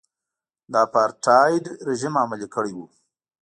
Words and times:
د 0.71 0.73
اپارټایډ 0.85 1.63
رژیم 1.87 2.13
عملي 2.23 2.47
کړی 2.55 2.71
و. 2.77 2.79